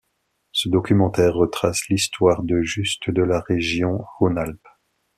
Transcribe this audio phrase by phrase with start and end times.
[0.51, 4.65] Ce documentaire retrace l'histoire de Justes de la région Rhône-Alpes.